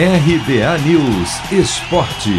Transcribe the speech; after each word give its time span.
RBA 0.00 0.78
News 0.86 1.50
Esporte. 1.50 2.30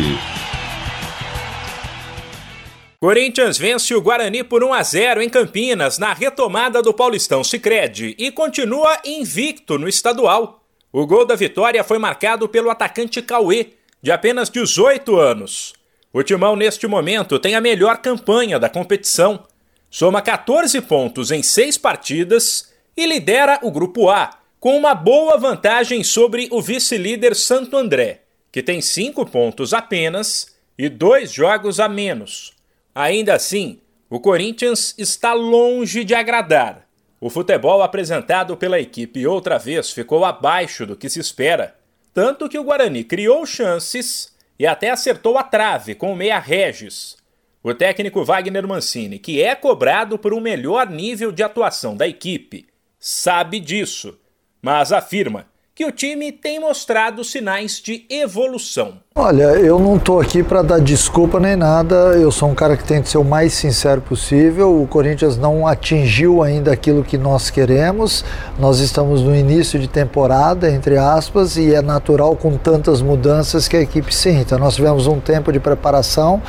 Corinthians 3.01 3.58
vence 3.58 3.93
o 3.93 4.01
Guarani 4.01 4.46
por 4.46 4.64
1 4.64 4.74
a 4.74 4.82
0 4.82 5.21
em 5.21 5.30
Campinas 5.30 5.98
na 5.98 6.14
retomada 6.14 6.82
do 6.82 6.93
Paulistão 6.93 7.43
Sicredi 7.43 8.16
e 8.18 8.32
continua 8.32 8.98
invicto 9.04 9.77
no 9.77 9.89
estadual. 9.89 10.64
O 10.89 11.05
gol 11.05 11.25
da 11.25 11.36
vitória 11.36 11.84
foi 11.84 12.00
marcado 12.00 12.48
pelo 12.48 12.70
atacante 12.70 13.22
Cauê, 13.22 13.73
de 14.02 14.10
apenas 14.10 14.50
18 14.50 15.20
anos. 15.20 15.73
O 16.14 16.23
Timão 16.23 16.55
neste 16.55 16.88
momento 16.88 17.38
tem 17.39 17.55
a 17.55 17.62
melhor 17.62 17.98
campanha 17.98 18.57
da 18.57 18.70
competição. 18.70 19.44
Soma 19.89 20.21
14 20.21 20.80
pontos 20.80 21.30
em 21.30 21.44
6 21.44 21.78
partidas 21.78 22.73
e 22.96 23.05
lidera 23.05 23.60
o 23.62 23.70
grupo 23.70 24.10
A 24.10 24.39
com 24.60 24.78
uma 24.78 24.94
boa 24.94 25.38
vantagem 25.38 26.04
sobre 26.04 26.50
o 26.52 26.62
vice-líder 26.62 27.34
Santo 27.34 27.78
André, 27.78 28.23
que 28.52 28.62
tem 28.62 28.82
cinco 28.82 29.26
pontos 29.26 29.73
apenas 29.73 30.54
e 30.77 30.90
dois 30.90 31.32
jogos 31.32 31.80
a 31.80 31.88
menos. 31.88 32.52
Ainda 32.94 33.35
assim, 33.35 33.80
o 34.09 34.20
Corinthians 34.20 34.94
está 34.98 35.34
longe 35.34 36.04
de 36.04 36.13
agradar. 36.13 36.85
O 37.22 37.30
futebol 37.30 37.82
apresentado 37.82 38.58
pela 38.58 38.80
equipe 38.80 39.26
outra 39.26 39.58
vez 39.58 39.91
ficou 39.91 40.26
abaixo 40.26 40.85
do 40.85 40.96
que 40.96 41.10
se 41.10 41.21
espera, 41.21 41.76
tanto 42.13 42.49
que 42.49 42.60
o 42.60 42.63
Guarani 42.63 43.05
criou 43.05 43.46
chances 43.46 44.34
e 44.57 44.68
até 44.68 44.90
acertou 44.90 45.38
a 45.38 45.44
trave 45.44 45.96
com 45.96 46.12
o 46.12 46.16
meia 46.16 46.40
Regis. 46.40 47.16
O 47.63 47.73
técnico 47.73 48.26
Wagner 48.26 48.68
Mancini, 48.68 49.20
que 49.20 49.41
é 49.41 49.55
cobrado 49.55 50.18
por 50.18 50.34
um 50.34 50.41
melhor 50.41 50.90
nível 50.90 51.32
de 51.32 51.44
atuação 51.44 51.96
da 51.96 52.07
equipe, 52.07 52.68
sabe 52.99 53.62
disso 53.62 54.18
mas 54.62 54.91
afirma 54.91 55.45
que 55.80 55.86
o 55.86 55.94
time 55.94 56.30
tem 56.30 56.59
mostrado 56.59 57.23
sinais 57.23 57.80
de 57.81 58.05
evolução. 58.09 58.95
Olha, 59.16 59.44
eu 59.44 59.80
não 59.80 59.95
estou 59.95 60.20
aqui 60.20 60.43
para 60.43 60.62
dar 60.62 60.82
desculpa 60.82 61.40
nem 61.40 61.55
nada, 61.55 61.96
eu 62.18 62.29
sou 62.34 62.49
um 62.49 62.54
cara 62.54 62.76
que 62.76 62.84
que 62.84 63.07
ser 63.07 63.18
o 63.18 63.24
mais 63.24 63.54
sincero 63.54 64.02
possível. 64.02 64.81
O 64.81 64.85
Corinthians 64.85 65.37
não 65.37 65.65
atingiu 65.65 66.43
ainda 66.43 66.73
aquilo 66.73 67.02
que 67.02 67.17
nós 67.17 67.49
queremos, 67.49 68.25
nós 68.59 68.80
estamos 68.80 69.21
no 69.21 69.33
início 69.33 69.80
de 69.80 69.87
temporada, 69.87 70.69
entre 70.69 70.97
aspas, 70.97 71.55
e 71.55 71.73
é 71.73 71.81
natural 71.81 72.35
com 72.35 72.57
tantas 72.57 73.02
mudanças 73.02 73.65
que 73.65 73.77
a 73.77 73.81
equipe 73.81 74.13
sinta. 74.13 74.57
Nós 74.57 74.75
tivemos 74.75 75.07
um 75.07 75.21
tempo 75.21 75.49
de 75.49 75.61
preparação 75.61 76.41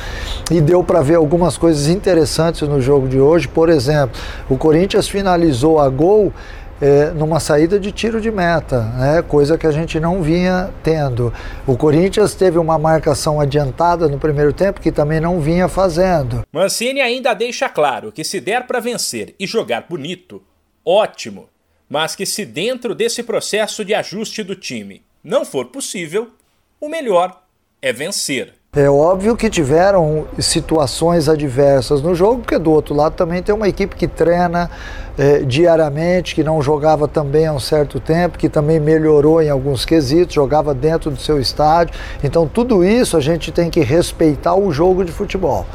e 0.51 0.59
deu 0.59 0.83
para 0.83 1.01
ver 1.01 1.15
algumas 1.15 1.57
coisas 1.57 1.87
interessantes 1.87 2.67
no 2.67 2.81
jogo 2.81 3.07
de 3.07 3.17
hoje. 3.17 3.47
Por 3.47 3.69
exemplo, 3.69 4.19
o 4.49 4.57
Corinthians 4.57 5.07
finalizou 5.07 5.79
a 5.79 5.87
gol 5.87 6.33
é, 6.81 7.11
numa 7.11 7.39
saída 7.39 7.79
de 7.79 7.91
tiro 7.91 8.19
de 8.19 8.31
meta, 8.31 8.81
né? 8.97 9.21
coisa 9.21 9.57
que 9.57 9.67
a 9.67 9.71
gente 9.71 9.99
não 9.99 10.23
vinha 10.23 10.73
tendo. 10.83 11.31
O 11.67 11.77
Corinthians 11.77 12.33
teve 12.33 12.57
uma 12.57 12.79
marcação 12.79 13.39
adiantada 13.39 14.07
no 14.07 14.17
primeiro 14.17 14.51
tempo 14.51 14.81
que 14.81 14.91
também 14.91 15.19
não 15.19 15.39
vinha 15.39 15.67
fazendo. 15.67 16.41
Mancini 16.51 16.99
ainda 16.99 17.33
deixa 17.33 17.69
claro 17.69 18.11
que 18.11 18.23
se 18.23 18.39
der 18.39 18.65
para 18.65 18.79
vencer 18.79 19.35
e 19.39 19.45
jogar 19.45 19.85
bonito, 19.87 20.41
ótimo, 20.83 21.47
mas 21.87 22.15
que 22.15 22.25
se 22.25 22.45
dentro 22.45 22.95
desse 22.95 23.21
processo 23.21 23.85
de 23.85 23.93
ajuste 23.93 24.41
do 24.41 24.55
time 24.55 25.03
não 25.23 25.45
for 25.45 25.67
possível, 25.67 26.31
o 26.79 26.89
melhor 26.89 27.43
é 27.81 27.93
vencer. 27.93 28.60
É 28.73 28.89
óbvio 28.89 29.35
que 29.35 29.49
tiveram 29.49 30.25
situações 30.39 31.27
adversas 31.27 32.01
no 32.01 32.15
jogo, 32.15 32.39
porque 32.39 32.57
do 32.57 32.71
outro 32.71 32.95
lado 32.95 33.15
também 33.15 33.43
tem 33.43 33.53
uma 33.53 33.67
equipe 33.67 33.97
que 33.97 34.07
treina 34.07 34.71
é, 35.17 35.39
diariamente, 35.39 36.33
que 36.33 36.41
não 36.41 36.61
jogava 36.61 37.05
também 37.05 37.45
há 37.45 37.51
um 37.51 37.59
certo 37.59 37.99
tempo, 37.99 38.37
que 38.37 38.47
também 38.47 38.79
melhorou 38.79 39.41
em 39.41 39.49
alguns 39.49 39.83
quesitos, 39.83 40.33
jogava 40.33 40.73
dentro 40.73 41.11
do 41.11 41.19
seu 41.19 41.37
estádio. 41.37 41.93
Então, 42.23 42.47
tudo 42.47 42.81
isso 42.81 43.17
a 43.17 43.19
gente 43.19 43.51
tem 43.51 43.69
que 43.69 43.81
respeitar 43.81 44.55
o 44.55 44.71
jogo 44.71 45.03
de 45.03 45.11
futebol. 45.11 45.65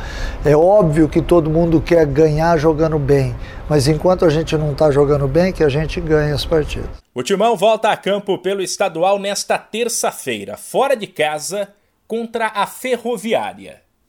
É 0.43 0.57
óbvio 0.57 1.07
que 1.07 1.21
todo 1.21 1.51
mundo 1.51 1.83
quer 1.83 2.07
ganhar 2.07 2.57
jogando 2.57 2.99
bem, 2.99 3.37
mas 3.69 3.89
enquanto 3.89 4.25
a 4.25 4.31
gente 4.31 4.57
não 4.57 4.73
está 4.73 4.91
jogando 4.91 5.29
bem, 5.29 5.53
que 5.53 5.63
a 5.63 5.69
gente 5.69 6.01
ganha 6.01 6.35
as 6.35 6.47
partidas. 6.47 6.89
O 7.15 7.23
Timão 7.23 7.59
volta 7.59 7.91
a 7.91 7.97
campo 7.99 8.39
pelo 8.39 8.63
estadual 8.63 9.19
nesta 9.19 9.59
terça-feira, 9.59 10.57
fora 10.57 10.97
de 10.97 11.07
casa 11.07 11.69
contra 12.07 12.49
a 12.49 12.67
Ferroviária. 12.67 13.86